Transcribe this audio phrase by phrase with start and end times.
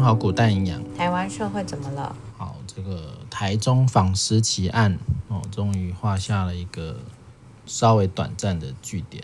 [0.00, 0.82] 生蚝古代营养。
[0.96, 2.16] 台湾社会怎么了？
[2.38, 4.98] 好，这个台中仿尸奇案
[5.28, 6.96] 哦，终于画下了一个
[7.66, 9.22] 稍微短暂的句点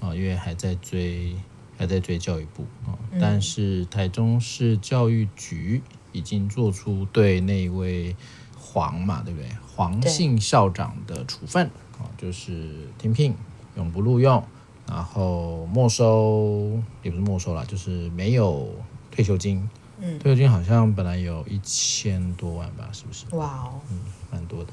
[0.00, 1.34] 哦，因为还在追，
[1.78, 2.98] 还在追教育部哦。
[3.10, 5.80] 嗯、但是台中市教育局
[6.12, 8.14] 已经做出对那位
[8.54, 9.48] 黄嘛，对不对？
[9.74, 13.34] 黄姓校长的处分哦，就是停聘、
[13.76, 14.44] 永不录用。
[14.86, 18.74] 然后没收也不是没收了，就是没有
[19.10, 19.68] 退休金。
[20.00, 23.24] 嗯，退休金好像本来有一千多万吧，是不是？
[23.34, 23.98] 哇哦，嗯，
[24.30, 24.72] 蛮多的。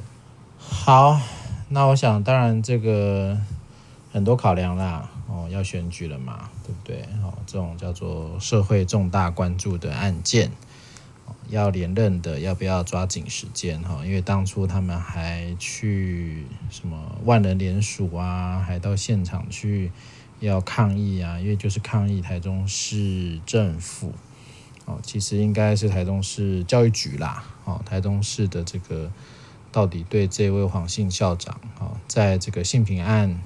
[0.58, 1.20] 好，
[1.70, 3.38] 那我想当然这个
[4.12, 7.02] 很多考量啦，哦，要选举了嘛，对不对？
[7.24, 10.52] 哦，这种叫做社会重大关注的案件。
[11.50, 14.04] 要连任的要不要抓紧时间哈？
[14.04, 19.92] 因为当初他们还去什么万人联署啊，还到现场去
[20.40, 24.12] 要抗议啊，因为就是抗议台中市政府
[24.86, 29.12] 哦，其实应该是台中市教育局啦哦，台中市的这个
[29.72, 33.38] 到底对这位黄姓校长啊，在这个性平案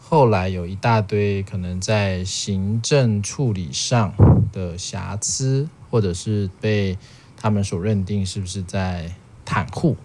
[0.00, 4.12] 后来有一大堆可能在行政处理上
[4.52, 5.68] 的瑕疵。
[5.88, 6.98] 或者是被
[7.36, 9.14] 他们所认定是不是在
[9.46, 9.96] 袒护，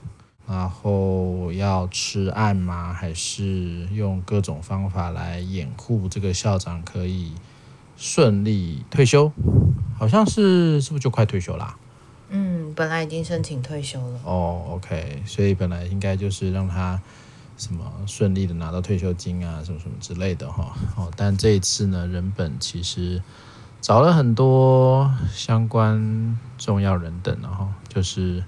[0.47, 2.93] 然后要吃案吗？
[2.93, 7.31] 还是用各种方法来掩护这个校长可以
[8.01, 9.31] 顺利退休？
[9.95, 11.77] 好像是是不是就快退休啦？
[12.29, 14.19] 嗯，本来已经申请退休了。
[14.23, 16.99] 哦，OK，所以本来应该就是让他
[17.57, 20.75] 什么顺利的拿到退休金啊，什么什么之类的哈。
[20.95, 23.21] 哦，但这一次呢，人本其实。
[23.81, 28.43] 找了很多相关重要人等，然后就是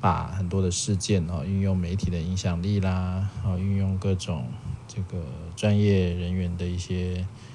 [0.00, 4.46] 把很多的事件哦，运用媒体的影响力啦，哦，运用各种
[4.86, 5.20] 这个
[5.56, 7.51] 专业人员的一些呃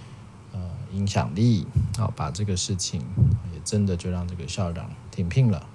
[0.94, 1.66] 影响力，
[1.98, 3.02] 哦，把这个事情
[3.54, 5.68] 也真的就让这个校长停聘了。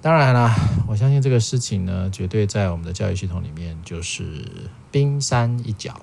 [0.00, 0.54] 当然啦，
[0.86, 6.00] 我相信这个事情呢，绝对在我们的教育系统里面就是冰山一角。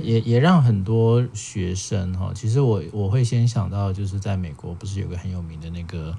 [0.00, 6.16] 也也让很多学生哈，其实我我会先想到，就是在美国不是有个很有名的那个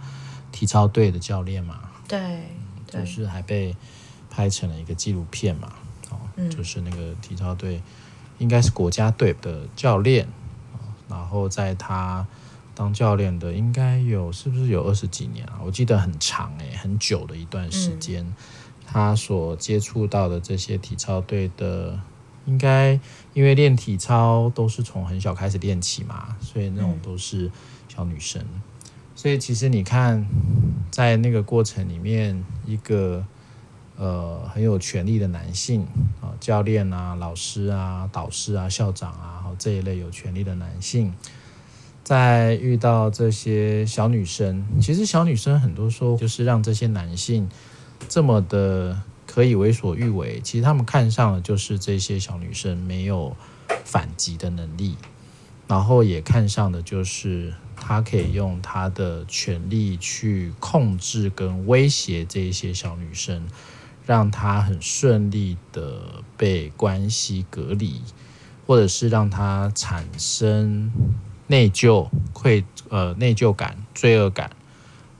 [0.51, 1.79] 体操队的教练嘛？
[2.05, 2.49] 对，
[2.87, 3.73] 就是还被
[4.29, 5.71] 拍成了一个纪录片嘛。
[6.09, 6.19] 哦，
[6.49, 7.81] 就是那个体操队
[8.37, 10.27] 应该是国家队的教练，
[11.09, 12.25] 然后在他
[12.75, 15.61] 当教练的应该有是不是有二十几年啊？
[15.65, 18.25] 我记得很长诶，很久的一段时间，
[18.85, 21.99] 他所接触到的这些体操队的。
[22.45, 22.99] 应该
[23.33, 27.49] 因为练体操都是从很小开始练起嘛，所以那种都是
[27.87, 28.45] 小女生。
[29.15, 30.27] 所以其实你看，
[30.91, 33.25] 在那个过程里面，一个
[34.03, 35.87] 呃很有权力的男性
[36.19, 41.13] 啊，教练啊、老师啊、导师啊、校长啊，这一类有权力的男性，
[42.03, 47.47] 在遇到这些小女生，其实小女生很多时候就是让这些男性
[48.09, 49.01] 这么的。
[49.25, 53.35] 可以为所欲为，其实他们看上的就是这些小女生没有
[53.83, 54.95] 反击的能力，
[55.67, 63.47] 然后也看上的就是他可以用他的权力去控制跟威胁这些小女生，
[64.05, 68.01] 让他很顺利的被关系隔离，
[68.65, 70.91] 或者是让他产生
[71.47, 74.51] 内疚、愧呃内疚感、罪恶感，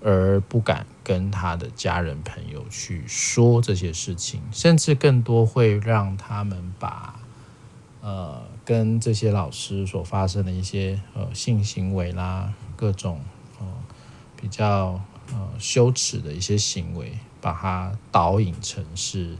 [0.01, 0.85] 而不敢。
[1.05, 7.19] 跟他的家人朋友去说这些事情，甚至更多会让他们把
[8.00, 13.19] 呃跟这些老师所发生的一些呃性行为啦，各种
[13.59, 13.65] 呃
[14.39, 15.01] 比较
[15.33, 19.38] 呃羞耻的一些行为，把它导引成是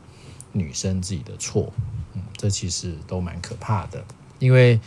[0.52, 1.74] 女生自己的错，
[2.14, 4.04] 嗯，这其实都蛮可怕的，
[4.38, 4.80] 因为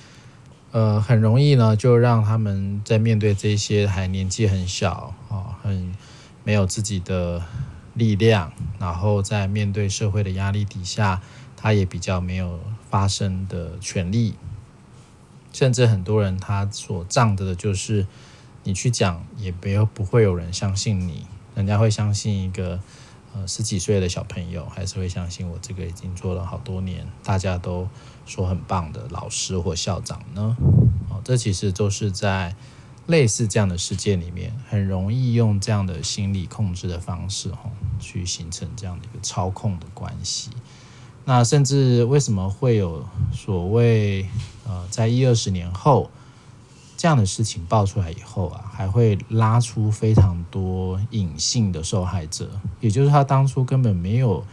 [0.70, 5.92] 呃很容易呢就让他们在面对这些还年纪很小啊很。
[6.46, 7.42] 没有自己的
[7.94, 11.20] 力量，然后在面对社会的压力底下，
[11.56, 14.36] 他也比较没有发声的权利。
[15.52, 18.06] 甚至很多人他所仗着的就是，
[18.62, 21.26] 你去讲也没有不会有人相信你，
[21.56, 22.78] 人家会相信一个
[23.36, 27.86] 呃十几岁的小朋友，还是会相信我这个已经做了好多年，大家都
[28.24, 30.56] 说很棒的老师或校长呢？
[31.10, 32.56] 哦，这其实都是在。
[33.06, 40.50] 类似这样的事件里面，很容易用这样的心理控制的方式，哈，去形成这样的一个操控的关系。
[41.24, 44.28] 那甚至为什么会有所谓
[44.66, 46.10] 呃，在一二十年后
[46.96, 52.50] 这样的事情爆出来以后啊，还会拉出非常多隐性的受害者，
[52.80, 54.44] 也就是他当初根本没有，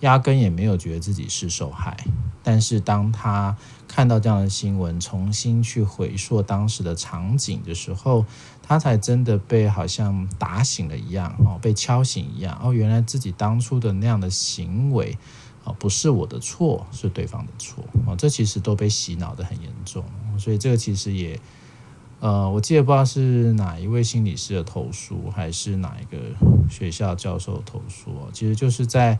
[0.00, 1.96] 压根也没有觉得自己是受害，
[2.42, 3.56] 但是当他
[3.86, 8.26] 看到这样的新闻，重新去回溯当时的场景的时候，
[8.60, 15.16] 他才真的被好像打醒了一样哦，被敲醒一样哦，原来自己当初的那样的行为
[15.62, 17.84] 哦，不是我的错，是对方的错。
[18.06, 20.04] 哦，这其实都被洗脑得很严重，
[20.36, 21.38] 所以这个其实也
[22.24, 26.16] 呃，我记得不知道是哪一位心理师的投诉，还是哪一个
[26.70, 29.18] 学校教授的投诉，其实就是在。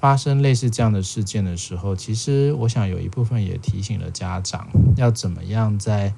[0.00, 6.14] 发生类似这样的事件的时候，其实我想有一部分也提醒了家长，要怎么样在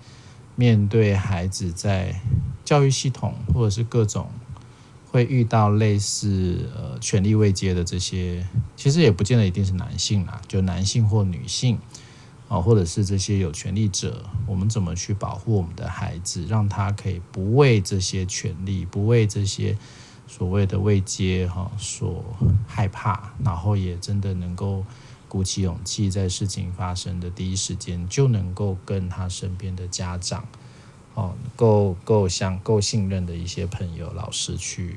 [0.55, 2.21] 面对孩子在
[2.63, 4.29] 教育系统或者是各种
[5.11, 8.47] 会遇到类似呃权力未接的这些，
[8.77, 11.79] 其实也不见得一定是男性啦，就男性或女性
[12.51, 19.79] 啊，或者是这些有权力者，我们怎么去保护我们的孩子，让他可以不为这些权力，不为这些。
[20.33, 22.25] 所谓的未接哈，所
[22.65, 24.85] 害怕，然后也真的能够
[25.27, 30.47] 鼓起勇气，在事情发生的第一时间，就能够跟他身边的家长，
[31.15, 34.97] 哦，够够像够信任的一些朋友、老师去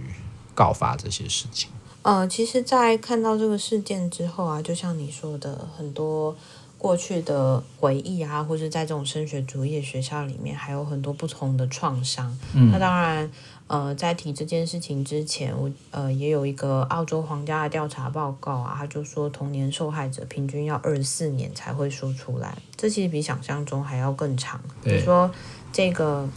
[0.54, 1.72] 告发这些事情。
[2.04, 6.36] 呃，其实，在看到这个事件之后啊，就像你说的，很多
[6.84, 12.38] 过去的回忆啊，或者在这种升学主义的学校里面，还有很多不同的创伤。
[12.54, 13.32] 嗯，那当然。
[13.68, 24.60] 呃，在提这件事情之前，我呃也有一个澳洲皇家的调查报告啊，他就说童年受害者平均要二十四年才会说出来，这其实比想象中还要更长。
[24.84, 25.32] 比如说
[25.72, 26.28] 这个。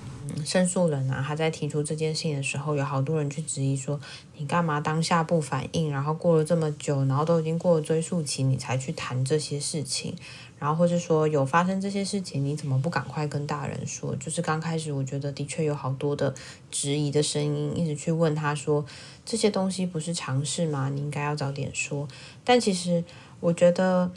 [0.45, 4.01] 申诉人啊，他在提出这件事情的时候，有好多人去质疑说
[4.37, 5.91] ：“你干嘛当下不反应？
[5.91, 10.15] 然后过了这么久，然后都已经过了追诉期，你才去谈这些事情？
[10.59, 16.35] 然后或是说有发生这些事情，你怎么不赶快跟大人说？”就是刚开始，我觉得的确有好多的
[16.71, 18.85] 质疑的声音，一直去问他说
[19.25, 20.89] ：“这些东西不是常识吗？
[20.89, 22.09] 你应该要早点说。”
[22.45, 23.05] 但其实
[23.41, 24.11] 我觉得。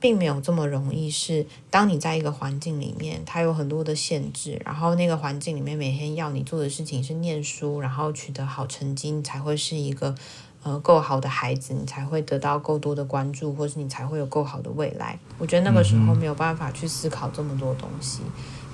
[0.00, 1.10] 并没有这么容易。
[1.10, 10.14] 是当你在一个环境里面，它有很多的限制，然后那个环境里面每天要你做的事情是念书，然后取得好成绩，你才会是一个
[10.62, 15.18] 呃够好的孩子，你才会得到够多的关注，或是你才会有够好的未来。
[15.38, 18.20] 我觉得那个时候没有办法去思考这么多东西，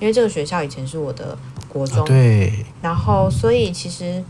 [0.00, 1.38] 因为这个学校以前是我的
[1.68, 4.22] 国中，对，然后所以其实。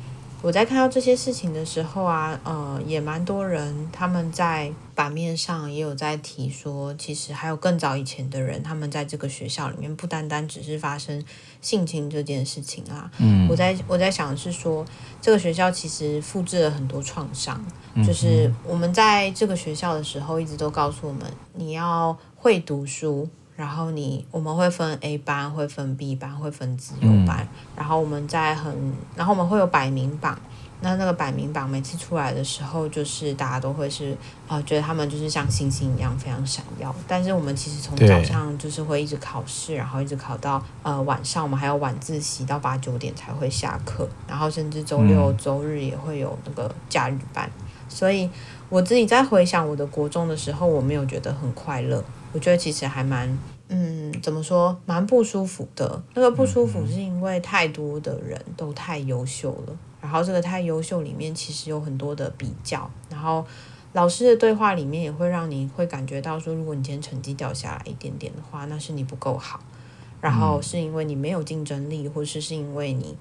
[0.44, 11.24] 我在看到这些事情的时候啊，呃，也蛮多人他们在版面上也有在提说，其实还有更早以前的人，他们在这个学校里面不单单只是发生
[11.62, 13.10] 性侵这件事情啊。
[13.16, 14.84] 嗯，我在我在想的是说，
[15.18, 17.64] 这个学校其实复制了很多创伤，
[18.06, 21.22] 就是我们在这个学校的时候，一直都告诉我们，
[21.54, 23.26] 你要会读书。
[23.56, 27.38] 然后你我们会分 A 班，会分 B 班，会分自由班。
[27.40, 30.38] 嗯、然后我们在很，然后我们会有百名榜。
[30.80, 34.12] 那那个百名榜每次出来的时候，就是大家都会是
[34.46, 36.94] 啊、呃，觉得他们就是像星星一样非常闪耀。
[37.08, 44.06] 但是我们其实从早上就是会一直考试，然后一直考到呃晚上，我们还有晚自习到八九点才会下课。
[44.28, 47.48] 然后甚至周六周日也会有那个假日班。
[47.48, 48.28] 嗯、所以
[48.68, 52.04] 我自己在回想我的国中的时候，我没有觉得很快乐。
[52.34, 53.38] 我觉得其实还蛮，
[53.68, 56.02] 嗯，怎么说，蛮不舒服的。
[56.14, 63.46] 那个不舒服是因为太多的人都太优秀了，然后这个太优秀里面其实有很多的比较，然后
[63.92, 69.60] 老师的对话里面也会让你会感觉到说，如果你今天成绩掉下来一点点的话，那是你不够好，
[70.20, 73.16] 然后是因为你没有竞争力，或是是因为你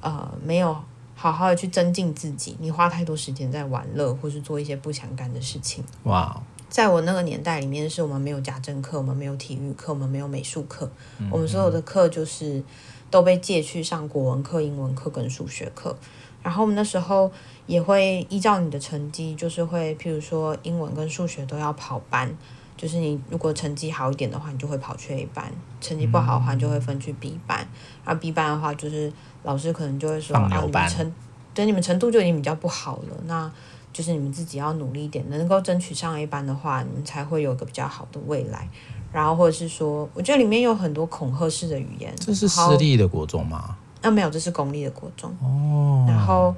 [0.00, 0.74] 呃没有
[1.14, 5.84] 好好的去增进自己，你花太多时间在玩乐，或是做一些不想干的事情。
[6.04, 6.42] 哇。
[6.68, 12.62] 在我那个年代里面，是我们没有家政课，我们没有体育课，我们没有美术课，嗯、我们所有的课就是
[13.10, 15.96] 都被借去上国文课、英文课跟数学课。
[16.42, 17.30] 然后我们那时候
[17.66, 22.28] 也会依照你的成绩，就是会譬如说英文跟数学都要跑班，
[22.76, 25.46] 就是你如果成绩好一点的话，你就会跑去 A 班；
[25.80, 27.66] 成绩不好的话，你就会分去 B 班。
[28.04, 29.12] 而 B 班的话，就是
[29.44, 31.12] 老师可能就会说啊，你们成
[31.54, 33.50] 对你们程度就已经比较不好了，那。
[33.96, 38.68] 就是你们自己要努力一点，能够争取上 A 班的话，你们才会有一个比较好的未来。
[39.10, 42.14] 然后或者是说，我觉得里面有很多恐吓式的语言。
[42.16, 43.78] 这是私立的国中吗？
[44.02, 45.34] 那、啊、没有，这是公立的国中。
[45.40, 46.04] 哦。
[46.06, 46.54] 然后，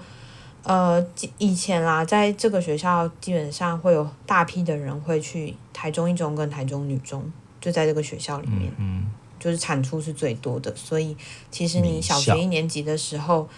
[0.64, 1.06] 呃，
[1.38, 7.22] 以前啦，在这个学校基本上会有大批的人会去台中一中跟台中女中，
[7.60, 9.06] 就在这个学校里面，嗯，
[9.38, 10.74] 就是产出是最多的。
[10.74, 11.16] 所以
[11.52, 13.48] 其实你小学一年级的时候。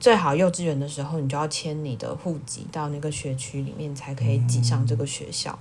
[0.00, 5.56] 最好幼稚园的时候，你就要迁你的户籍到那个学区里面，才可以挤上这个学校。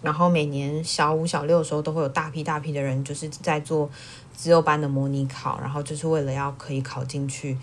[0.00, 3.90] 然后每年小五、小六的时候，都会有大批大批的人，就是在做
[4.32, 7.58] 资优班的模拟考，然后就是为了要可以考进去，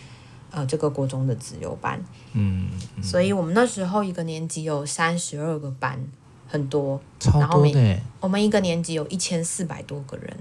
[0.52, 1.98] 呃，这个国中的资优班。
[2.34, 2.68] 嗯，
[3.02, 5.98] 所以我们那时候一个年级有三十二个班，
[6.46, 7.98] 很多，超多的。
[8.20, 10.38] 我们一个年级有一千四百多个人，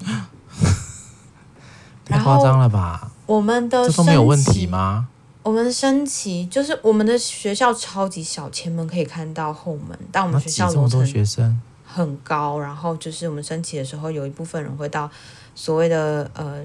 [2.04, 3.08] 太夸张了吧？
[3.26, 5.10] 我们的这都没有问题吗？
[5.44, 15.08] 我们升旗就是我们的学校超级小，前门可以看到后门，但我们学校楼层很高，然后就是我们升旗的时候，有一部分人会到
[15.54, 16.64] 所谓的呃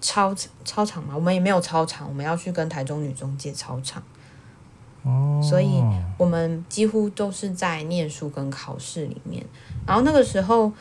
[0.00, 0.32] 操
[0.64, 4.00] 操场嘛，我们也没有操场，我们要去跟台中女中借操场。
[5.02, 5.82] 哦，所以
[6.16, 9.44] 我们几乎都是在念书跟考试里面，
[9.84, 10.72] 然后那个时候，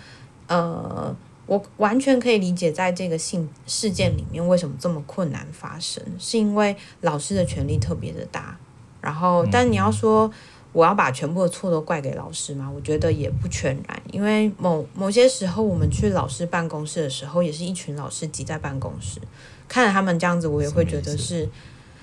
[0.47, 1.15] 呃。
[1.49, 8.55] 我完全可以理解，在这个性事件里面为什么这么困难发生，是因为老师的权力特别的大。
[9.01, 10.31] 然后，但你要说
[10.71, 12.69] 我要把全部的错都怪给老师吗？
[12.69, 19.19] 我觉得也不全然，因为某某些时候我们去老师办公室的时候，也是一群老师挤在办公室，
[19.67, 21.49] 看着他们这样子，我也会觉得是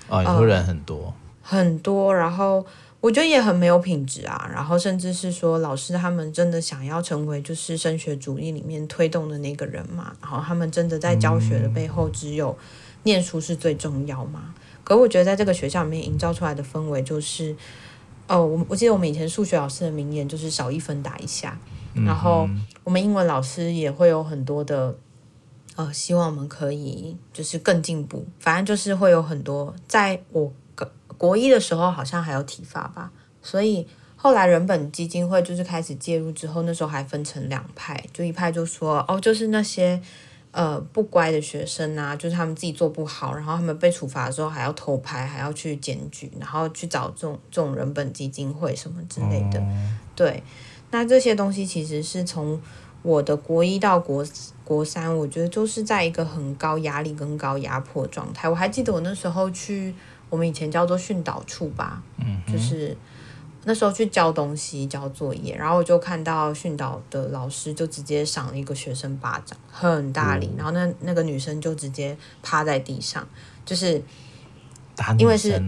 [0.09, 2.65] 啊，有人很多很多，然后。
[3.07, 10.13] 我觉得也很没有品质啊，然后甚至是说老师他们真的想要成为就是升学主义里面推动的那个人嘛？
[10.21, 12.53] 然后他们真的在教学的背后只有
[13.03, 14.53] 念书是最重要吗？
[14.83, 17.55] 可我觉得在这个学校里面营造出来的氛围就是，
[18.27, 21.57] 哦，我我记得我们以前数学老师的名言就是少一分打一下，
[21.93, 22.45] 然后
[22.83, 24.93] 我们英文老师也会有很多的，
[25.77, 30.51] 呃，希望我们可以就是更进步，反正就是会有很多在我。
[31.17, 40.01] 国一的时候好像还有体罚吧，所以后来人本基金会就是开始介入之后，那时候还分成两派，就一派就说哦，就是那些
[40.51, 49.59] 呃不乖的学生啊，就是他们自己做不好，然后他们被处罚的时候还要偷拍，还要去检举，然后去找这种这种人本基金会什么之类的。
[49.59, 50.43] 嗯、对，
[50.91, 52.59] 那这些东西其实是从
[53.03, 54.25] 我的国一到国
[54.63, 58.49] 国三，我觉得就是在一个很高压力跟高压迫状态。
[58.49, 59.95] 我还记得我那时候去。
[60.29, 62.95] 我们以前叫做训导处吧，嗯，就是
[63.63, 73.27] 那时候去交东西、交作业，然后我就看到训导的老师就直接赏了一个学生巴掌，很大力，嗯、然后那那个女生就直接趴在地上，
[73.65, 74.01] 就是
[75.17, 75.61] 因为是，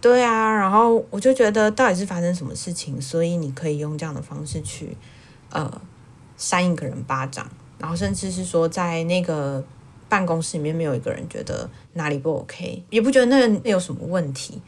[0.00, 4.96] 对啊，然后我就觉得到底是发生什么事情，所以你可以用这样的方式去
[5.50, 5.80] 呃
[6.36, 7.48] 扇一个人巴掌，
[7.78, 9.64] 然后甚至是说在那个。
[10.10, 14.60] 办公室里面没有一个人觉得哪里不 OK，也不觉得那那有什么问题。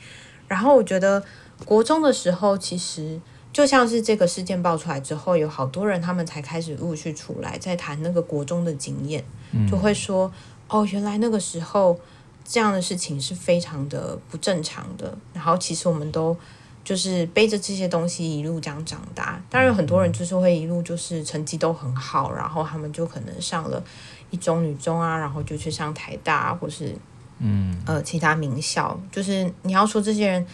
[0.48, 1.22] 然后我觉得
[1.66, 3.20] 国中的时候，其实
[3.52, 9.24] 就像是这个事件爆出来之后，有好多人他们才开始陆续出来，在谈那个国中的经验，
[9.68, 10.30] 就会说
[10.68, 11.98] 哦，原来那个时候
[12.44, 15.16] 这样的事情是非常的不正常的。
[15.34, 16.36] 然后其实我们都
[16.84, 19.42] 就是背着这些东西一路这样长大。
[19.50, 23.82] 当然，有很多人就是会一路就是成绩都很好，然后他们就可能上了。
[24.32, 26.96] 一中、女中啊，然后就去上台大，或是
[27.38, 28.98] 嗯呃其他名校。
[29.12, 30.46] 就是你要说这些人，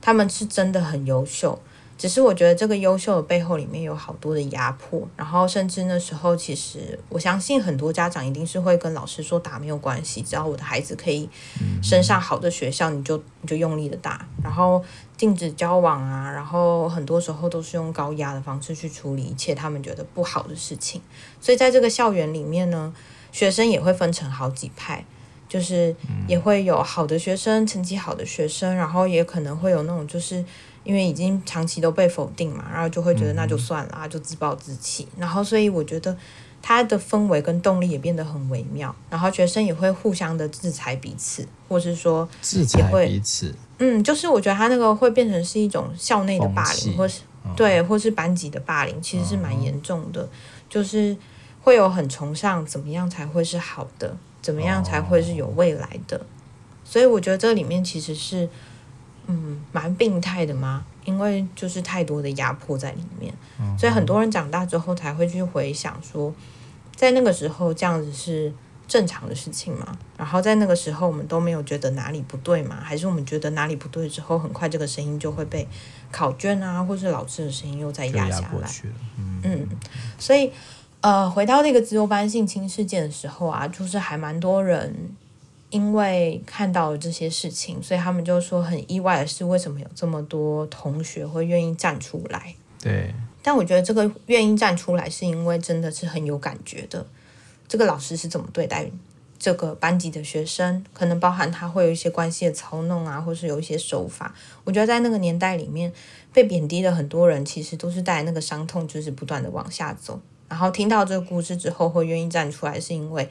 [0.00, 1.58] 他们是真的很优秀，
[1.98, 5.06] 只是我觉得这个优秀的背后里面有好多的压迫。
[5.16, 11.28] 然后甚至那时候，其实我相信很多家长一定是会跟老师说打没有关系，只要我的孩子可以
[11.82, 14.82] 升上好的学校，你就你就用力的打，然后
[15.16, 21.02] 禁止交往啊，然后很多时候都是用高压的方式去处理一切他们觉得不好的事情。
[21.38, 22.94] 所以在这个校园里面呢。
[23.36, 25.04] 学生也会分成好几派，
[25.46, 25.94] 就是
[26.26, 30.42] 也会有好的学生，成绩好的学生，然后也可能会有那种，就是
[30.84, 35.06] 因为已经长期都被否定嘛，然后就会觉得那就算了，就自暴自弃。
[35.18, 36.16] 然后所以我觉得
[36.62, 43.54] 他的氛围跟动力也变得很微妙，然后学生也会互相的制裁彼此，或是说制裁彼此。
[43.76, 47.20] 嗯，就是我觉得他那个会变成是一种校内的霸凌，或是
[47.54, 50.26] 对，或是班级的霸凌，其实是蛮严重的，
[50.70, 51.14] 就是。
[51.66, 56.24] 会有很崇尚怎么样才会是好的，怎么样才会是有未来的，
[56.84, 58.48] 所以我觉得这里面其实是，
[59.26, 63.34] 嗯，蛮病态的嘛，因为就是太多的压迫在里面，
[63.76, 66.32] 所以很多人长大之后才会去回想说，
[66.94, 68.52] 在那个时候这样子是
[68.86, 75.66] 正常的事情嘛，然后在那个时候我们都没有觉得哪里不对嘛，还是我们觉得哪里不对之后，很快这个声音就会被
[76.12, 78.68] 考卷啊，或是老师的声音又再压下来，
[79.42, 79.66] 嗯，
[80.16, 80.52] 所以。
[81.06, 84.92] 呃，回到那个自由班性侵事件的时候啊，就是还蛮多人
[85.70, 92.52] 因为看到了这些事情，所以他们就说很意外的是，为什么有这么多同学会愿意站出来？
[92.82, 93.14] 对。
[93.40, 97.06] 但我觉得这个愿意站出来，是因为真的是很有感觉的。
[97.68, 98.90] 这个老师是怎么对待
[99.38, 100.84] 这个班级的学生？
[100.92, 104.34] 可能包含他会有一些关系的操弄啊，或是有一些手法。
[104.64, 105.92] 我觉得在那个年代里面，
[106.32, 110.20] 被贬低的很多人，其实都是带那个伤痛，就是不断的往下走。
[110.48, 113.28] 然后听到这个故事之后，会愿意站出来，是因为，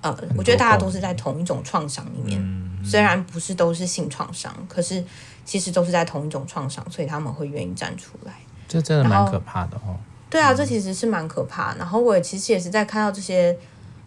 [0.00, 5.02] 呃，我觉得大家都是在同一种创伤里面，嗯、虽然不是都是性创伤，可是
[5.44, 8.32] 其实都是在同一种创伤，所以他们会愿意站出来。
[8.66, 9.96] 这真的蛮可怕的哦。
[10.30, 11.74] 对啊，这其实是蛮可怕。
[11.76, 13.56] 然后我也其实也是在看到这些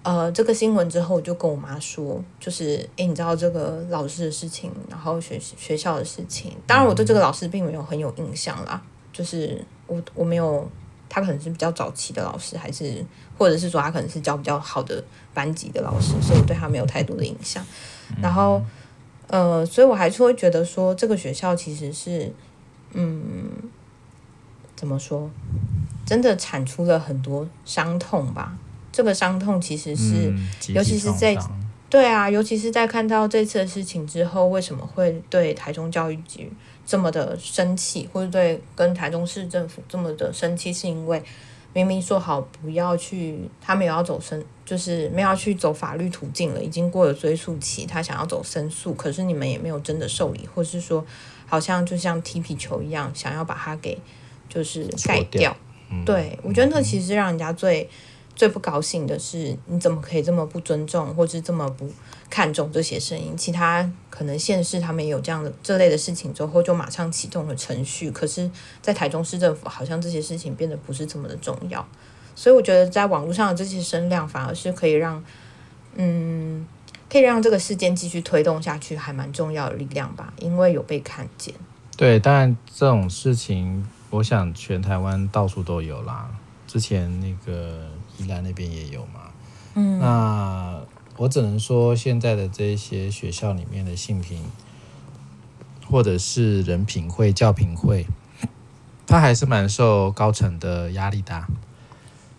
[0.04, 6.52] 呃这个新闻之后，我就跟我妈说，就是哎，你知道这个老师的事情，然后学学校的事情。
[6.66, 8.82] 当然，我对这个老师并没有很有印象啦，
[9.14, 10.70] 就是我我没有，
[11.10, 13.06] 他可能是比较早期的老师，还是
[13.38, 17.66] 或者是说他可能是教比较好的班级的老师，所以我对他没有太多的影响。
[18.22, 18.62] 然后
[19.28, 22.32] 呃，所以我还是会觉得说，这个学校其实是
[22.94, 23.50] 嗯，
[24.76, 25.30] 怎么说？
[26.06, 28.58] 真的产出了很多伤痛吧？
[28.94, 31.38] 这个伤痛其实是，嗯、尤其是在
[31.90, 36.52] 对啊，尤其是在看到这次的事情之后，为什么会对台中教育局
[36.88, 40.74] 这么的生气，或者对跟台中市政府这么的生气？
[40.74, 41.22] 是因为
[41.74, 51.06] 明明说好不要去，他没有要走申，就是没有要去走法律途径了，已经过了追诉期，他想要走申诉，可是你们也没有真的受理，或是说
[51.46, 54.00] 好像就像踢皮球一样，想要把它给
[54.50, 55.56] 就是盖掉。
[56.06, 57.90] 对，我觉得那其实让人家最、嗯、
[58.38, 61.92] 最不高兴的是，你怎么可以这么不尊重，或是这么不
[62.30, 63.36] 看重这些声音？
[63.36, 68.10] 其他可能县市他们有这样的这类的事情之后，就马上启动了程序。
[68.12, 68.50] 可是，
[68.82, 71.86] 在台中市政府，好像这些事情变得不是这么的重要。
[72.36, 75.22] 所以，我觉得在网络上的这些声量，反而是可以让，
[75.96, 76.66] 嗯，
[77.10, 81.54] 可以让这个事件继续推动下去，还蛮重要的力量吧，因为有被看见。
[81.98, 83.86] 对，当然这种事情。
[84.10, 86.30] 我想全台湾到处都有啦，
[86.66, 89.32] 之前那个宜兰那边也有嘛。
[89.76, 90.80] 嗯，那
[91.18, 94.44] 我只能说，现在的这些学校里面的性平，
[95.90, 98.06] 或者是人品会、教评会，
[99.06, 101.46] 他还是蛮受高层的压力的。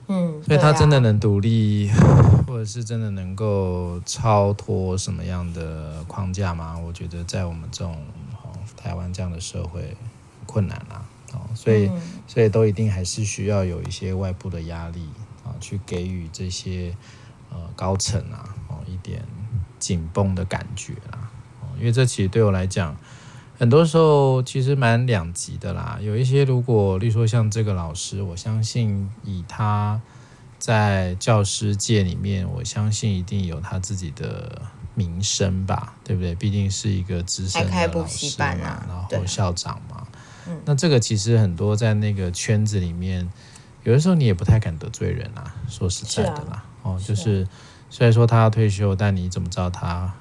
[0.09, 1.91] 嗯，所以他真的能独立，
[2.49, 6.79] 或者是真的能够超脱什么样的框架吗？
[6.79, 7.97] 我觉得在我们这种
[8.75, 9.95] 台湾这样的社会，
[10.47, 11.05] 困难啊。
[11.35, 11.91] 哦，所以，
[12.27, 15.28] 所以都一定还是需要有一些外部的压力啊，
[15.61, 16.95] 去给予这些
[17.51, 19.25] 呃高层啊，哦一点
[19.79, 21.31] 紧绷的感觉啦。
[21.61, 22.97] 哦，因为这其实对我来讲，
[23.59, 25.99] 很多时候其实蛮两极的啦。
[26.01, 30.01] 有一些如果，例如说像这个老师，我相信以他
[30.59, 34.63] 在教师界里面，我相信一定有他自己的
[34.95, 36.35] 名声吧，对不对？
[36.35, 40.07] 毕竟是一个资深的老师嘛，然后校长嘛。
[40.65, 43.29] 那这个其实很多在那个圈子里面，
[43.89, 45.55] 有的时候你也不太敢得罪人啊。
[45.67, 47.49] 说实在的啦，哦，就是
[47.89, 50.13] 虽然说他要退休，但你怎么知道他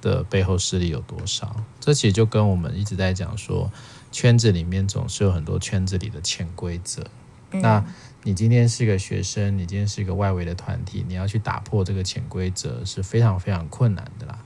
[0.00, 1.54] 的背后势力有多少？
[1.80, 3.70] 这其实就跟我们一直在讲说，
[4.10, 7.04] 圈子里面总是有很多圈子里的潜规则。
[7.50, 7.84] 那
[8.22, 14.38] 你今天是一个学生，你今天是一个外围的团体，你要去打破这个潜规则是非常非常困难的啦。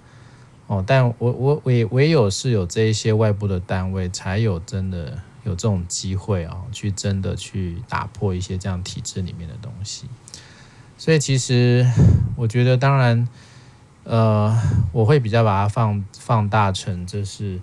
[0.66, 10.06] 哦，但我我唯唯有是有这一些外部的单位，才有真的有这种机会啊、去真的去打破一些这样体制里面的东西。
[10.98, 11.86] 所以其实
[12.36, 13.28] 我觉得，当然，
[14.04, 14.58] 呃，
[14.92, 17.60] 我会比较把它放放大成这是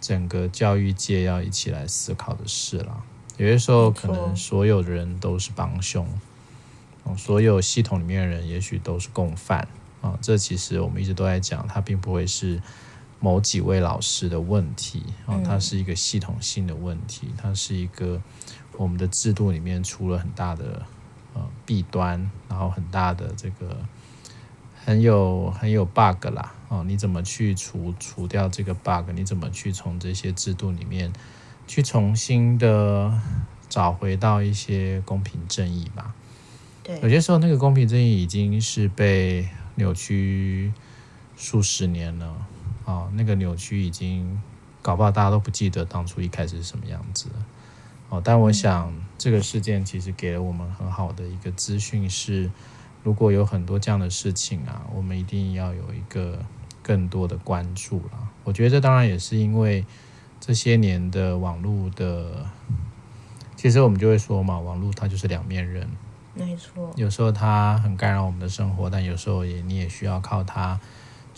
[0.00, 3.02] 整个教育界要一起来思考的事了。
[3.36, 6.06] 有些时候，可能所有的人都是帮凶，
[7.16, 9.66] 所有系统里面的人也许都是共犯。
[10.00, 12.60] 啊，这其实我们一直都在讲，它并不会是
[13.20, 18.20] 某几位老师的问题啊，它是一个系统性的问题，它是一个
[18.76, 20.82] 我们的制度里面出了很大的
[21.34, 23.76] 呃弊端，然后很大的这个
[24.84, 29.10] 很有很有 bug 啦，哦，你怎么去除除掉这个 bug？
[29.14, 31.12] 你怎么去从这些制度里面
[31.66, 33.12] 去重新的
[33.68, 36.14] 找回到一些公平正义吧？
[36.82, 40.72] 对，有些时候那个公平正义已经是被扭曲
[41.36, 42.34] 数十年了，
[42.84, 44.40] 啊，那个扭曲已经
[44.82, 47.46] 搞不好大家都不记得当初一开始是什么样子了，
[48.08, 52.50] 哦，但我想这个事件其实给了我们很好的一个资讯是，
[53.02, 56.38] 如果有很多这样的事情啊，我们一定要有一个
[56.82, 58.28] 更多的关注了。
[58.44, 59.84] 我觉得这当然也是因为
[60.40, 62.46] 这些年的网络的，
[63.54, 65.88] 其实我们就会说嘛，网络它就是两面人。
[66.32, 70.80] 没错，有时候它很干扰我们的生活，但有时候也你也需要靠它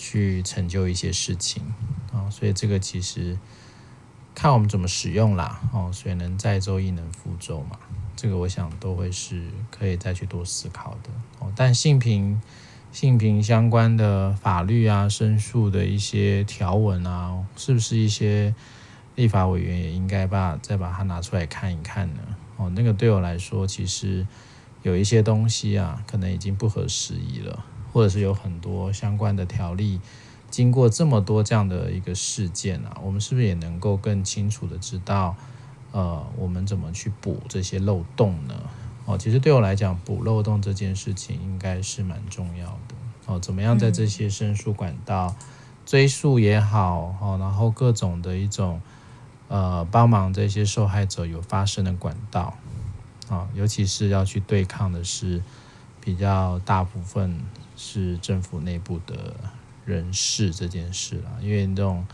[0.04, 1.62] 去成就一些事情
[2.12, 2.28] 啊。
[2.28, 3.38] 所以这个其实
[4.34, 5.60] 看我们怎么使用啦。
[5.72, 7.78] 哦，水能载舟，亦能覆舟嘛。
[8.16, 11.52] 这个我想都会是可以再去多思考的哦。
[11.54, 12.42] 但性平、
[12.90, 18.52] 性平相关的法律啊、申诉的一些条文啊，是不是一些
[19.14, 22.20] 立法委员也应该把再把它拿出来看一看呢？
[22.56, 24.26] 哦，那个对我来说，其实。
[24.84, 30.00] 有一些东西啊，可能已经不合时宜了，或者是有很多相关的条例，
[30.50, 35.36] 经过这么多这样的一个事件啊，我们是不是也能够更清楚的知道，
[35.92, 38.54] 呃，我们怎么去补这些漏洞呢？
[39.04, 42.94] 哦，其实对我来讲，补漏洞这件事情应该是蛮重要的。
[43.26, 45.34] 哦，怎么样在这些申诉管道
[45.84, 48.80] 追诉也好，哦，然后各种的一种
[49.48, 52.54] 呃帮忙这些受害者有发声的管道，
[53.28, 55.42] 啊，尤其是要去对抗的是
[56.00, 57.40] 比较大部分
[57.84, 59.34] 是政府内部的
[59.84, 62.06] 人事这件事啦，因为这种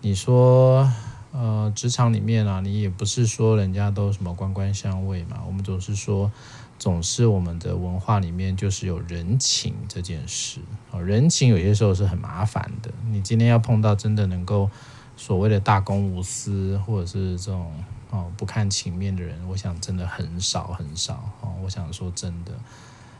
[0.00, 0.90] 你说
[1.30, 6.32] 呃职场里面啊，你也不是说人家都什么官官相卫嘛，我们总是说。
[6.78, 10.60] 总是我们的文化里面就是有人情这件事
[10.92, 12.92] 啊，人情有些时候是很麻烦的。
[13.10, 14.68] 你今天要碰到真的能够
[15.16, 17.72] 所谓的大公无私，或者是这种
[18.10, 21.54] 哦不看情面的人，我想真的很少很少哦。
[21.64, 22.52] 我想说真的，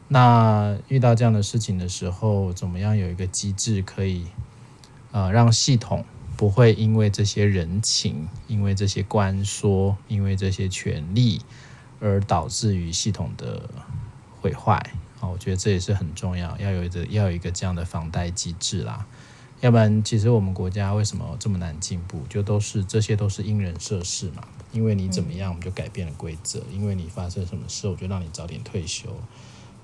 [0.09, 4.27] 那遇到这样的事情的时候，怎么样有一个机制可以
[5.12, 6.05] 呃让系统
[6.37, 11.40] 不会因为这些人情，因为这些关说，因为这些权利。
[11.99, 13.71] 而导致于系统的
[14.38, 14.77] 毁坏，
[15.19, 19.07] 啊，我觉得这也是很重要，要有一个要有一个这样的防呆机制啦，
[19.62, 29.09] 要不然其实我们国家为什么这么难进步，就都是这些都是因人设事嘛，因为你怎么样，我们就改变了规则，因为你发生什么事，我就让你早点退休，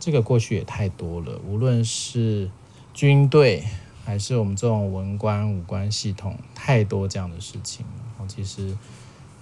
[0.03, 2.51] 这个过去也太多了，无论是
[2.93, 3.63] 军队
[4.05, 7.87] 还是我们这种文官武官系统，太多这样的事情
[8.19, 8.77] 了，其实。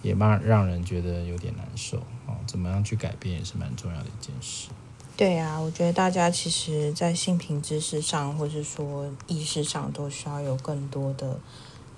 [0.03, 4.71] 也蛮让人觉得有点难受哦，怎么样去改变也是蛮重要的一件事。
[5.15, 11.39] 对啊，我觉得大家其实，在性平知识上，或是说意识上，都需要有更多的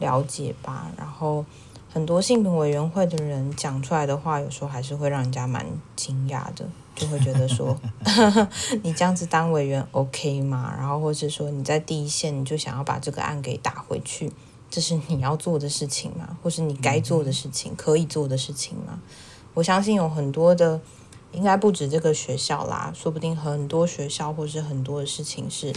[0.01, 0.91] 了解吧。
[0.99, 1.47] 然后，
[1.93, 7.79] 很多性平委员会的人讲出来的话，有时候还是会让人家蛮惊讶的，就会觉得说，
[8.83, 10.75] 你这样子当委员 OK 吗？
[10.79, 14.33] 然后，或者说你在第一线，你就想要把这个案给打回去。
[14.71, 16.35] 这是你要做的事情吗？
[16.43, 18.99] 或是你该做的事情，可以做的事情吗？
[19.53, 20.81] 我相信有很多的，
[21.33, 25.75] 应该不止这个学校啦，说不定很多学校或是很多的事情是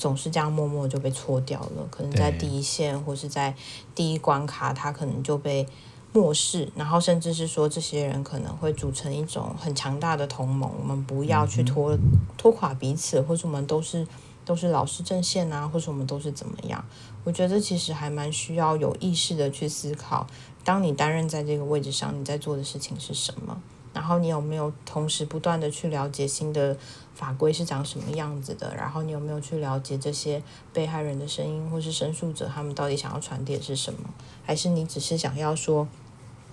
[0.00, 1.86] 总是这样默默就被搓掉了。
[1.90, 3.54] 可能在第一线或是在
[3.94, 5.64] 第一关卡，他可能就被
[6.12, 11.96] 漠视，然后甚至是说这些人可能会组成一种很强大的同盟，我们不要去拖
[12.38, 14.06] 拖垮彼此，或者我们都是。
[14.42, 16.84] 都是老师阵线啊，或者我们都是怎么样？
[17.22, 20.26] 我觉得其实还蛮需要有意识的去思考，
[20.64, 23.60] 当你担任在这个位置上，你在做的事情是什么？
[24.00, 26.74] 然后你有没有同时不断的去了解新的
[27.14, 28.74] 法规是长什么样子的？
[28.74, 34.08] 然后你有没有去了解这些被害人的声音，或是申诉者他们到底想要传递的是什么？
[34.42, 35.86] 还是你只是想要说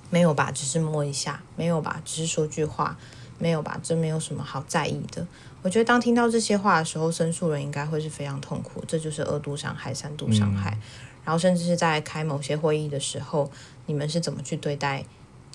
[0.10, 2.98] 没有吧，只是摸一下，没有吧，只是说句话，
[3.40, 5.26] 没有吧，这没有什么好在意的。
[5.62, 8.84] 我觉得当听到这些话的时候，申诉人应该会是非常痛苦。
[8.86, 10.82] 这就是二度伤害、三度伤害，嗯、
[11.24, 13.50] 然后甚至是在开某些会议的时候，
[13.86, 15.06] 你们是怎么去对待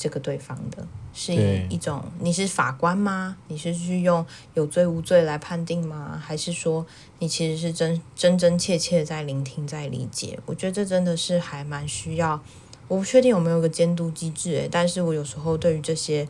[0.02, 0.84] 这个对方的？
[1.14, 1.32] 是
[1.70, 3.36] 一种你是法官吗？
[3.46, 6.20] 你是去用有罪无罪来判定吗？
[6.20, 6.84] 还是说
[7.20, 10.36] 你其实是真真真切切在聆听、在理解？
[10.46, 12.42] 我觉得这真的是还蛮需要。
[12.88, 16.26] 我不确定有没有个监督机制，诶，但是我有时候对于这些，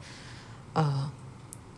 [0.75, 1.11] 呃。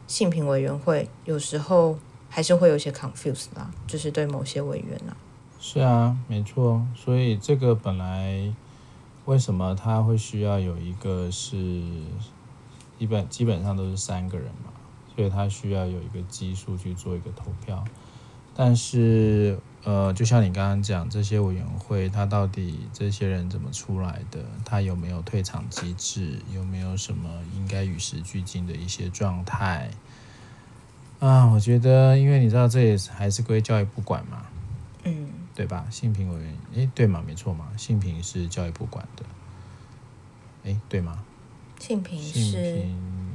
[0.07, 5.17] 性平委员会有时候还是会有些 confused 啦，就是对某些委员啊。
[5.59, 6.87] 是啊，没错。
[6.95, 8.53] 所以这个本来
[9.27, 11.57] 为什么他会需要有一个是，
[12.99, 14.73] 基本基本上都是三个人嘛，
[15.15, 17.83] 所以他需要有一个基数去做一个投票。
[18.57, 24.45] 但是呃，就像你刚刚讲，这些委员会他到底这些人怎么出来的？
[24.65, 26.39] 他有没有退场机制？
[26.55, 29.91] 有没有什么应该与时俱进的一些状态？
[31.19, 34.47] 啊，我觉得，因为你知道，这也还是归教育部管嘛，
[35.55, 35.87] 对吧？
[35.91, 37.23] 性平委员，诶，对吗？
[37.27, 39.25] 没错嘛，性平是教育部管的，
[40.65, 41.23] 诶，对吗？
[41.79, 42.85] 性平是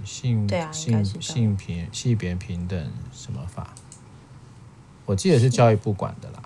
[0.04, 3.74] 性性性平性别平等什么法？
[5.06, 6.42] 我记得是教育部管的啦，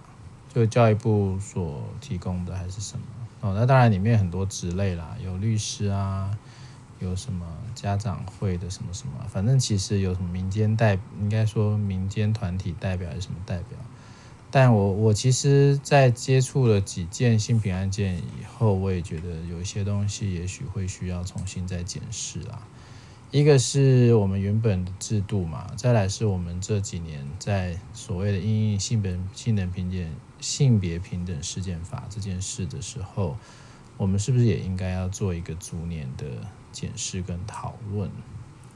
[0.54, 3.06] 就教育部所提供的还是什么？
[3.42, 6.38] 哦，那当然里面很多职类啦，有律师啊，
[7.00, 13.78] 有什么家长会的什么什么，反正其实有什么民间代，应该说民间团体代表还是什么代表？
[14.56, 22.62] 但我我其实，在接触了几件性平案件以后，我也觉得有一些东西也许会需要重新再检视啦。
[23.32, 33.36] 一个是我们原本的制度嘛，再来是我们这几年在所谓的因应性别性能平等性别平等事件法这件事的时候，
[33.98, 36.28] 我们是不是也应该要做一个逐年的
[36.72, 38.12] 检视跟讨论？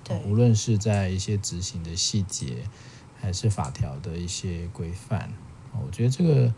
[0.03, 2.63] 对，无论是在一些执行的细节，
[3.21, 5.31] 还是法条的一些规范，
[5.73, 6.53] 我觉得这个，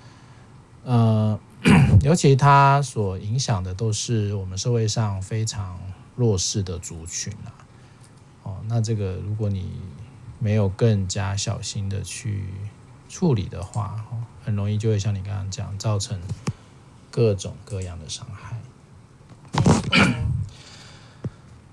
[0.83, 1.39] 呃，
[2.03, 5.79] 尤其它所影响的都是我们社会上非常。
[6.19, 7.47] 弱势的族群啊。
[8.43, 9.71] 哦，那这个如果你
[10.37, 12.43] 没有更加小心的去
[13.07, 16.19] 处理的话，哦，很容易就会像你刚刚讲，造成
[17.09, 18.59] 各种各样的伤害。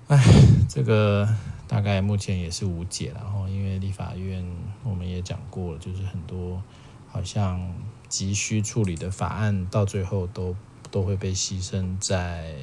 [0.07, 0.23] 哎，
[0.69, 1.27] 这个
[1.67, 4.49] 大概目前也是无解，然后因为立法院
[4.81, 6.63] 我们也讲过了，就是很多
[7.09, 7.73] 好像
[8.07, 10.55] 急需处理的法案，到最后都
[10.91, 12.55] 都会被牺牲在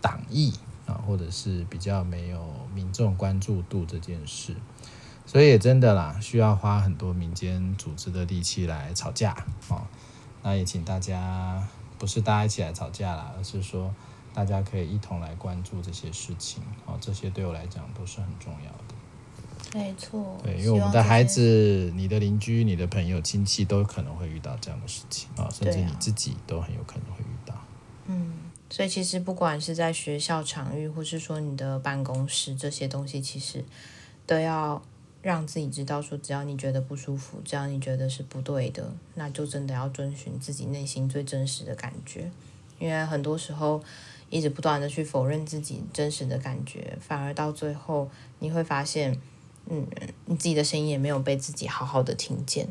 [0.00, 0.52] 党意
[0.86, 4.54] 啊，或者是比较没有民众关注度这件事。
[5.24, 9.34] 所以也真的啦，需要花很多民间组织的力气来吵架
[9.68, 9.82] 哦。
[10.42, 11.66] 那也请大家，
[11.98, 13.92] 不是大家一起来吵架啦，而是说
[14.32, 16.96] 大家可以一同来关注这些事情哦。
[17.00, 18.95] 这些对我来讲都是很重要的。
[19.76, 20.38] 没错。
[20.42, 27.54] 对，因为我们的孩子、你的邻居、你的朋友、亲戚都可能会遇到这样的事情啊，甚至你自己都很有可能会遇到。
[28.06, 28.32] 嗯，
[28.70, 33.64] 所以其实不管是在学校场域，或是说你的办公室，这些东西其实
[34.26, 34.82] 都要。
[35.22, 42.30] 让自己知道，说只要你觉得不舒服，只要你觉得是不对的，那就真的要遵循自己内心最真实的感觉。
[42.78, 43.82] 因为很多时候，
[44.30, 48.08] 一直不断的去否认自己真实的感觉，反而到最后
[48.38, 49.18] 你会发现，
[49.68, 49.86] 嗯，
[50.26, 52.68] 你自己的声音也没有被自己好好的听见。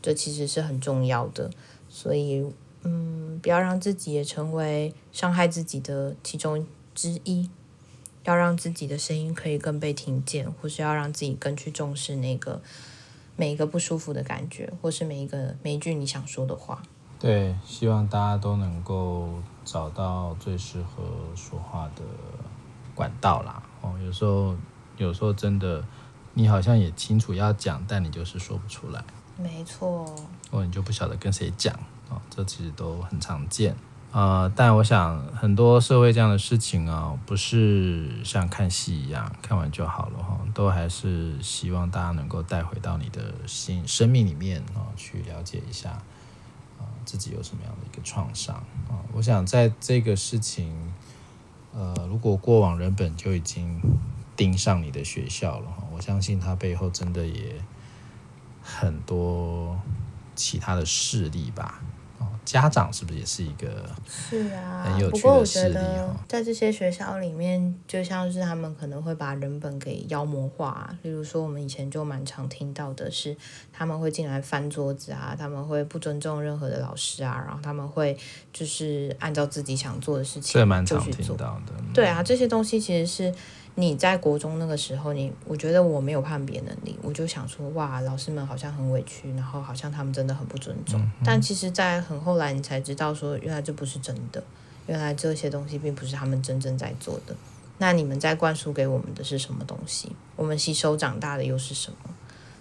[0.00, 1.50] 这其实是很重要的，
[1.88, 2.44] 所以，
[2.82, 7.48] 嗯，不要让自己也成为伤害自己的其中之一。
[8.24, 12.62] 要让自己的声音可以更被听见，或是要让自己更去重视那个
[13.36, 16.82] 每一个不舒服的感觉，或是每一个每一句你想说的话。
[17.20, 19.28] 对，希望大家都能够
[19.62, 21.04] 找到最适合
[21.36, 22.02] 说话的
[22.94, 23.62] 管道啦。
[23.82, 24.56] 哦，有时候
[24.96, 25.84] 有时候真的，
[26.34, 29.02] 你好像也清楚要讲，但你就是说不出来。
[29.36, 30.04] 没错。
[30.50, 31.74] 哦，你就不晓得跟谁讲。
[32.10, 33.74] 哦，这其实都很常见。
[34.12, 45.90] 呃，但我想很多社会这样的事情啊，不是像看戏一样看完就好了哈，都还是希望大家能够带回到你的心生命里面啊，去了解一下
[46.78, 48.54] 啊自己有什么样的一个创伤
[48.88, 49.02] 啊。
[49.12, 50.72] 我想在这个事情，
[51.72, 53.80] 呃，如果过往人本就已经
[54.36, 57.54] 盯上你的学校了哈，我相信他背后真的也
[58.60, 59.78] 很多
[60.34, 61.80] 其他的势力吧。
[62.18, 65.72] 哦家长是不是也是一个是啊，很有趣的事。
[66.28, 70.94] 在这些学校里面，就像是他们可能会把人本给妖魔化。
[71.02, 73.34] 例如说，我们以前就蛮常听到的是，
[73.72, 78.14] 他们会进来翻桌子啊，他们会不尊重任何的老师啊，然后他们会
[78.52, 81.72] 就是按照自己想做的事情这蛮常听到的。
[81.94, 83.34] 对啊，这些东西其实是。
[83.76, 91.00] 你在国中那个时候，你我觉得我没有判别能力，我就想说，哇，老师们好像很委屈，然后好像他们真的很不尊重。
[91.00, 94.40] 嗯、但其实，在很后来，你才知道说，原来这不是真的，
[94.86, 97.34] 原来这些东西并不是他们真正在做的。
[97.78, 100.12] 那你们在灌输给我们的是什么东西？
[100.36, 102.10] 我们吸收长大的又是什么？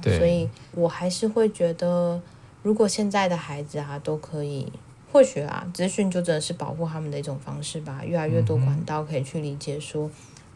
[0.02, 0.18] 对。
[0.18, 2.20] 所以我还是会觉得，
[2.64, 4.74] 如果现在的孩子啊都可以，
[5.12, 8.02] 或许啊，资讯就真的是保护他们的一种方式吧。
[8.04, 10.10] 越来越多管道可以去理解说。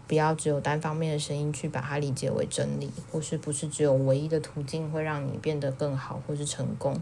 [0.08, 7.00] 不要只有单方面的声音去把它理解为真理，或是不是只有唯一的途径会让你变得更好或是成功。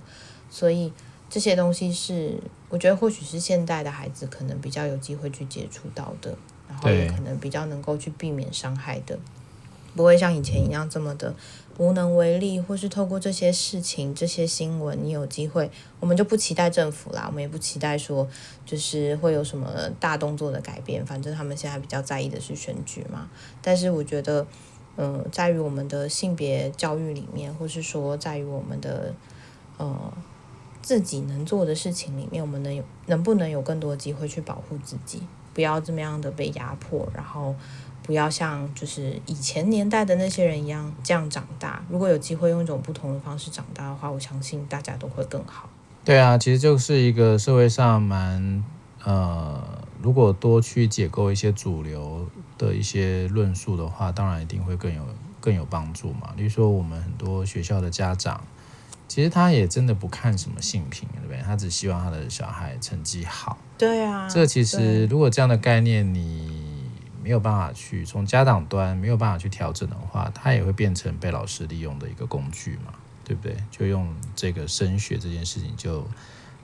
[0.49, 0.91] 所以
[1.29, 2.39] 这些东西是
[2.69, 6.35] 我觉得或许是现代的孩子可能比较有机会去接触到的，
[6.67, 9.17] 然后也可能比较能够去避免伤害的，
[9.95, 11.33] 不会像以前一样这么的。
[11.77, 18.25] 无能为力，或是透过这些事情、这些新闻，你有机会，我们就不期待政府啦，我们也不期待说，
[18.65, 19.67] 就是会有什么
[19.99, 21.05] 大动作的改变。
[21.05, 23.29] 反正他们现在比较在意的是选举嘛。
[23.61, 24.47] 但是我觉得，
[24.95, 29.13] 嗯、在于我们的性别教育里面，或是说在于我们的
[29.77, 30.13] 呃
[30.81, 35.21] 自己能做的事情里面，我们能有能不能有更多机会去保护自己，
[35.53, 37.53] 不要这么样的被压迫，然后。
[38.05, 41.83] 不要像就是以前年代的那些人一样这样长大。
[41.89, 45.67] 如果有机会用一种不同的方式长大的话，我相信大家都会更好。
[46.03, 48.63] 对啊，其实就是一个社会上蛮
[49.03, 52.27] 呃，如果多去解构一些主流
[52.59, 55.01] 的一些论述的话，当然一定会更有
[55.41, 56.31] 更有帮助嘛。
[56.37, 58.39] 例如说我们很多学校的家长，
[59.07, 61.41] 其实他也真的不看什么性平，对不对？
[61.41, 63.57] 他只希望他的小孩成绩好。
[63.79, 66.64] 对啊，这其实如果这样的概念你。
[67.25, 73.57] 没有办法去从家长端没有办法去调整的话，他也会变成被老师利用的一个工具嘛，对不对？
[73.71, 76.07] 就用这个升学这件事情就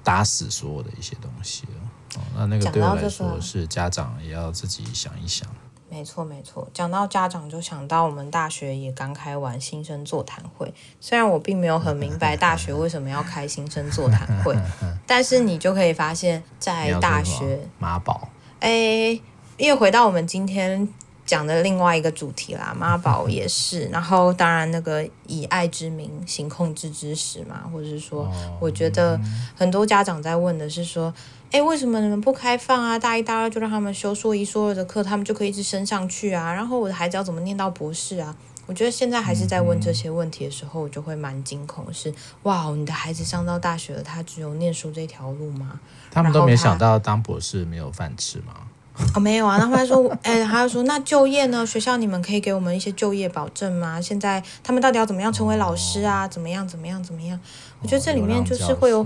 [0.03, 1.81] 打死所有的一些东西了。
[2.17, 5.49] 哦，那那个对我来说是家长也要自己想一想。
[5.89, 14.55] 没错没错，讲到家长就想到我们大学也刚开完新生座谈会，虽然我并没有很明白大学 为什么要开新生座谈会，
[15.07, 19.19] 但是你就可以发现，在大学妈宝哎。
[19.61, 20.89] 因为回到我们今天
[21.23, 28.27] 讲的另外一个主题啦，妈宝也是，然后当然那个以爱之名行控制之实嘛，或者是说，
[28.59, 29.21] 我觉得
[29.55, 31.13] 很多家长在问的是说，
[31.51, 32.97] 哎，为什么你们不开放啊？
[32.97, 36.51] 大一、大二就让他们修说一、说二的课，他们就可以一直升上去啊？
[36.51, 38.35] 然后我的孩子要怎么念到博士啊？
[38.65, 45.79] 我觉得现在还是在问这些问题的时候，我就会蛮惊恐是，是哇，你的孩子上到大学了，他只有念书这条路吗？
[46.09, 48.55] 他们都没想到当博士没有饭吃吗？
[49.15, 49.57] 哦，没有啊。
[49.57, 51.65] 那后来说，哎，他就说，那就业呢？
[51.65, 53.99] 学校你们可以给我们一些就业保证吗？
[53.99, 56.25] 现在他们到底要怎么样成为老师啊？
[56.25, 56.67] 哦、怎么样？
[56.67, 57.01] 怎么样？
[57.03, 57.39] 怎么样？
[57.81, 59.05] 我觉得这里面就是会有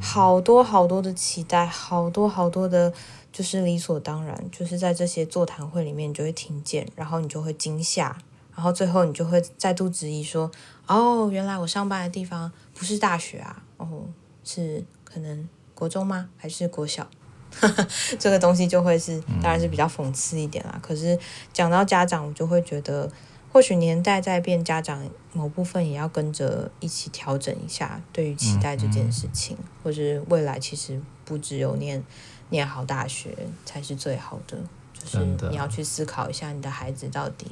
[0.00, 2.92] 好多好多的期待，好多好多的，
[3.32, 8.16] 就是理所当然，就是在这些座谈会里面你就会听见，然后你就会惊吓。
[8.54, 10.50] 然后最后你就会再度质疑说
[10.86, 14.02] ：“哦，原来我上班的地方不是大学啊，哦，
[14.44, 16.28] 是可能国中吗？
[16.36, 17.06] 还是国小？”
[18.18, 20.78] 这个东西就会是，当然是比较讽刺一点啦。
[20.82, 21.18] 可是
[21.52, 23.10] 讲到家长，我就会觉得，
[23.52, 32.02] 或许年代在变，家长某部分也要跟着一起调整一下，对于期待这件事情，或是未来其实不只有念
[32.50, 34.56] 念好大学才是最好的，
[34.92, 37.46] 就是你要去思考一下你的孩子到底。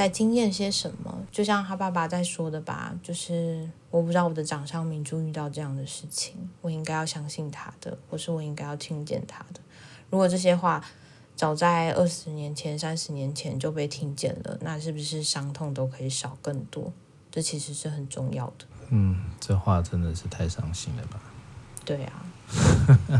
[0.00, 1.14] 在经验些什么？
[1.30, 9.60] 就像他爸爸在说的吧，就是我不知道我的掌上明珠遇到这样的事情，我应该要相信他的，或是我应该要听见他的。
[10.08, 10.82] 如果这些话
[11.36, 16.90] 早在二十年前、三十年前就被听见了，那是不是伤痛都可以少更多？
[17.30, 18.64] 这其实是很重要的。
[18.88, 21.20] 嗯，这话真的是太伤心了吧？
[21.84, 22.24] 对啊。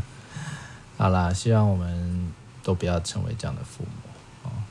[0.96, 4.09] 好啦，希望我们都不要成为这样的父母。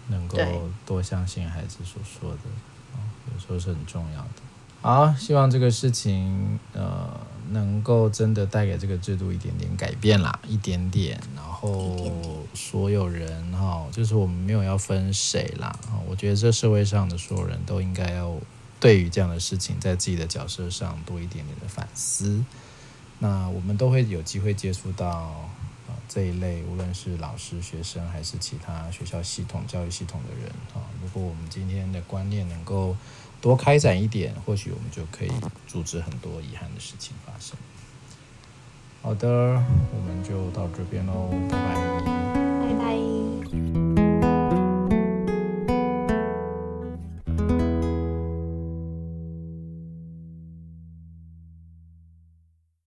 [0.10, 0.38] 能够
[0.86, 2.40] 多相信孩子所说的，
[3.34, 4.30] 有时候是很重要的。
[4.82, 7.10] 好，希望这个事情呃
[7.52, 11.20] 能够真的带给这个制度一点点改变啦，一点点。
[11.36, 11.98] 然后
[12.54, 15.78] 所有人哈，就是我们没有要分谁啦。
[16.08, 18.34] 我觉得这社会上的所有人都应该要
[18.80, 22.44] 对于这样的事情，在自己的角色上多一点点的反思。
[23.20, 25.50] 那我们都会有机会接触到。
[26.10, 32.98] 这一类，无论是老师、学生，还是其他学校系统、教育系统的人，啊，如果我们今天的观念能够
[33.40, 35.30] 多开展一点，或许我们就可以
[35.68, 37.56] 阻止很多遗憾的事情发生。
[39.04, 41.76] 好的，我们就到这边喽，拜拜。
[42.04, 43.19] 拜拜。